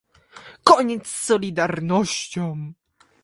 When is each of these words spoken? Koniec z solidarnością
Koniec 0.63 0.67
z 1.07 1.15
solidarnością 1.25 2.73